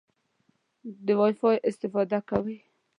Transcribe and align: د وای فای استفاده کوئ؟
د 1.05 1.07
وای 1.19 1.33
فای 1.39 1.57
استفاده 1.69 2.19
کوئ؟ 2.29 2.57